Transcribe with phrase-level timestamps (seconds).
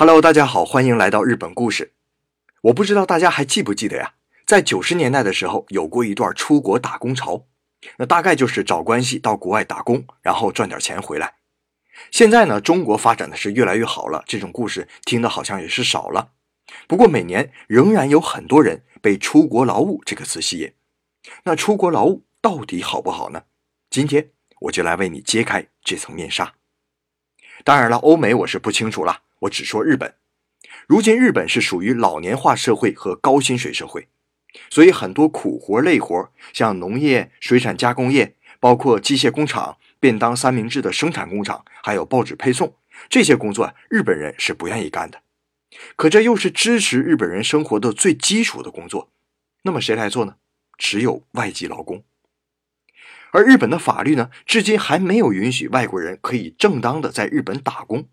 [0.00, 1.92] Hello，大家好，欢迎来到日本故事。
[2.60, 4.14] 我不知道大家还记不记得呀？
[4.46, 7.46] 在九十年代的时候，有过一段出国打工潮，
[7.96, 11.34] 那大概就是找关系到国外打工，然后赚点钱回来。
[12.12, 16.30] 现在呢，中国发展的是越来越好了，这种故事听的好像也是少了。
[16.86, 20.72] 不过每年仍然有很多人被“出国劳务”这个词吸引。
[21.42, 23.42] 那出国劳务到底好不好呢？
[23.90, 24.30] 今天
[24.60, 26.54] 我就来为你揭开这层面纱。
[27.64, 29.22] 当然了，欧美我是不清楚了。
[29.40, 30.14] 我只说日本，
[30.86, 34.08] 如今日本是属于老年化社会和高薪水社会，
[34.70, 42.74] 所以很多苦活累活，像农业、水产加工业，包括机械工厂、便当三明治的生产工厂，还有报纸配送
[43.08, 45.20] 这些工作，日本人是不愿意干的。
[45.94, 49.12] 可这又是支持日本人生活的最基础的工作，
[49.62, 50.36] 那么谁来做呢？
[50.76, 52.02] 只有外籍劳工。
[53.30, 58.08] 而日本的法律呢，至今还没有允许外国人可以正当的在日本打工。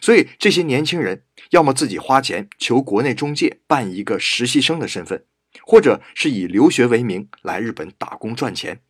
[0.00, 5.24] 所以这些年轻人要么自己花钱求国内中介办一个实习生的身份，
[5.62, 8.82] 或者是以留学为名来日本打工赚钱。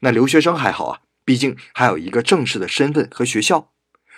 [0.00, 3.72] 那留学生还好啊，毕竟还有一个正式的身份和学校。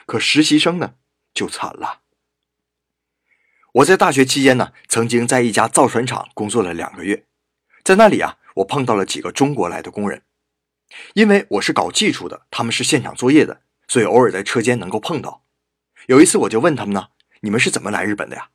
[0.05, 0.95] 可实习生呢，
[1.33, 2.01] 就惨了。
[3.75, 7.25] 我在大学期间呢，曾经在一家造船厂工作了两个月，
[7.85, 10.23] 在那里啊，我碰到了几个中国来的工人。
[11.15, 15.42] 因为我是搞技术的，他们是现场作业的，所以偶尔在车间能够碰到。
[16.07, 17.09] 有一次，我就问他们呢
[17.41, 18.49] ：“你们是怎么来日本的呀？”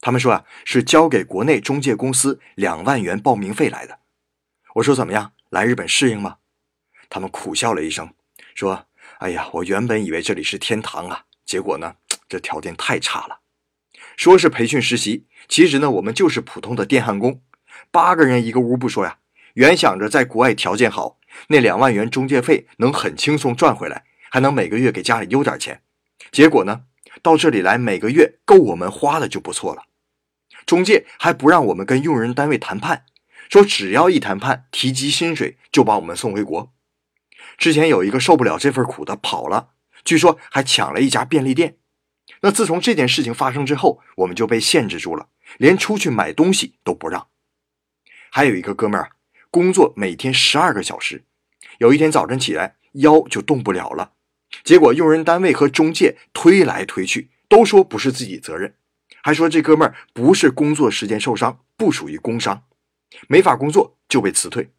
[0.00, 3.98] 他们说：“啊，是交给国内中介公司两万元报名费来的。”
[4.76, 6.36] 我说：“怎么样，来日本适应吗？”
[7.10, 8.10] 他们苦笑了一声，
[8.54, 8.86] 说
[9.18, 11.94] ：“哎呀，我原本以为这里是天堂啊，结果呢，
[12.28, 13.40] 这条件太差了。
[14.16, 17.42] 说是培训实习，其实呢，我们就是普通的电焊工，
[17.90, 19.18] 八个人一个屋不说呀，
[19.54, 25.82] 原想着在国外条件好，那两万元中介费能很轻松赚回来，还能每个月给家里邮点钱。
[26.30, 26.82] 结果呢？”
[27.22, 29.84] 到这里来，每个月够我们花的就不错了。
[30.66, 33.04] 中介还不让我们跟用人单位谈判，
[33.48, 36.72] 说只要一谈判提及薪水，就把我们送回国。
[37.56, 39.70] 之前有一个受不了这份苦的跑了，
[40.04, 41.78] 据说还抢了一家便利店。
[42.42, 47.28] 那自从这件事情发生之后，我们就被限制住了，连出去买东西都不让。
[48.30, 49.12] 还有一个哥们儿，
[49.50, 51.24] 工作每天十二个小时，
[51.78, 54.12] 有一天早晨起来腰就动不了了。
[54.64, 58.74] 结果用人单位和中介推来推去，都说不是自己责任，
[59.22, 62.64] 还说这哥们儿不是工作时间受伤，不属于工伤，
[63.28, 64.70] 没法工作就被辞退。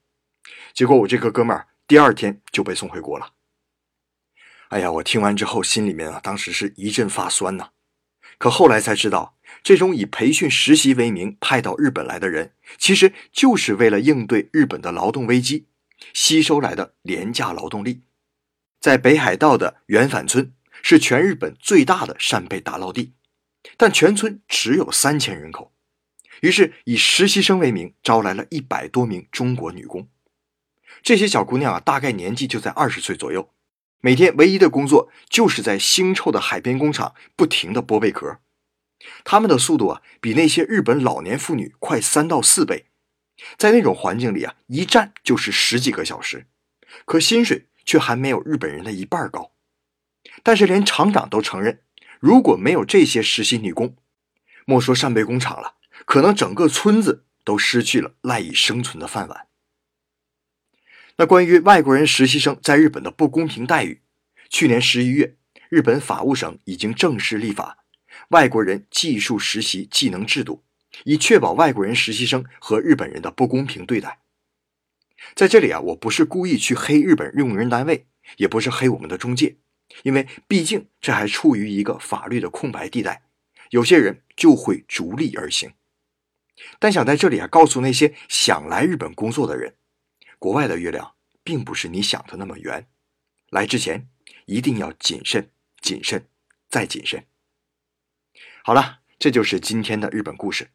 [0.74, 3.34] 结果我这个哥们儿第二天就被送回国了。
[4.70, 7.70] 哎呀，我听完之后心里面啊，当时是一阵发酸呐。
[8.38, 15.68] 可后来才知道，这种以培训实习为名派到日本来的人，其实就是为了应对日本的劳动危机，
[16.14, 18.04] 吸收来的廉价劳动力。
[18.80, 23.14] 在北海道的原反村是全日本最大的扇贝打捞地，
[23.76, 25.74] 但全村只有三千人口，
[26.42, 30.08] 于是以实习生为名招来了一百多名中国女工。
[31.04, 33.54] 这些小姑娘啊，大概年纪就在二十岁左右，
[34.00, 38.40] 每天唯一的工作就是在腥臭的海边工厂不停的剥贝壳。
[39.24, 42.86] 他们的速度啊，比那些日本老年妇女快三到四倍，
[43.58, 46.48] 在那种环境里啊，一站就是十几个小时，
[47.06, 47.69] 可薪水。
[47.90, 49.52] 却还没有日本人的一半高，
[50.44, 51.82] 但是连厂长都承认，
[52.20, 53.96] 如果没有这些实习女工，
[54.66, 55.74] 莫说扇贝工厂了，
[56.06, 59.48] 可能整个村子都失去了赖以生存的饭碗。
[61.16, 64.04] 那关于外国人实习生在日本的不公平待遇，
[64.52, 65.36] 去年十一月，
[65.70, 67.80] 日本法务省已经正式立法
[68.28, 70.64] 外国人技术实习技能制度，
[71.06, 74.20] 以确保外国人实习生和日本人的不公平对待。
[75.36, 78.08] 在这里啊，我不是故意去黑日本用人单位，
[78.38, 79.58] 也不是黑我们的中介，
[80.04, 83.24] 因为毕竟这还处于一个法律的空白地带，
[83.70, 85.74] 有些人就会逐利而行。
[86.78, 89.76] 但想在这里啊，告诉那些想来日本工作的人，
[90.38, 92.88] 国外的月亮并不是你想的那么圆，
[93.50, 94.10] 来之前
[94.46, 96.28] 一定要谨慎、谨慎
[96.70, 97.26] 再谨慎。
[98.64, 100.72] 好了，这就是今天的日本故事。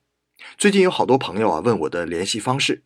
[0.57, 2.85] 最近有好多朋友啊问我的联系方式。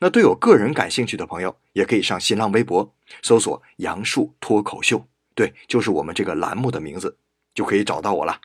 [0.00, 7.18] 那对我个人感兴趣的朋友，也可以上新浪微博搜索“杨树脱口秀”，对，就是我们这个栏目的名字，
[7.54, 8.40] 就可以找到我了。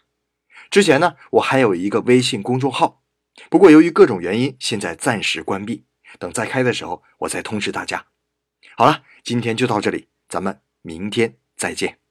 [0.70, 3.04] 之前呢，我还有一个微信公众号，
[3.50, 5.86] 不过由于各种原因，现在暂时关闭，
[6.20, 8.06] 等再开的时候，我再通知大家。
[8.78, 12.03] 好了，今天就到这里，咱们明天再见。